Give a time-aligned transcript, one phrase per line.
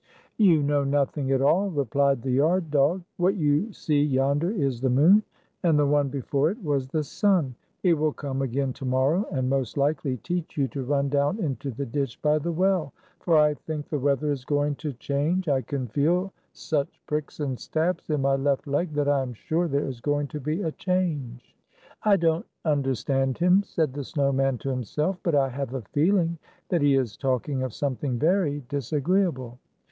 [0.37, 3.03] "You know nothing at all," replied the yard dog.
[3.17, 5.21] "What you see yonder is the moon,
[5.61, 7.53] and the one before it was the sun.
[7.83, 11.69] It will come again to morrow, and most likely teach you to run down into
[11.69, 15.47] the ditch by the well; for I think the weather is going to change.
[15.47, 19.67] I can feel such pricks and stabs in my left leg, that I am sure
[19.67, 21.55] there is going to be a change."
[22.01, 26.39] "I don't understand him," said the snow man to himself; "but I have a feeling
[26.69, 29.59] that he is talk ing of something very disagreeable.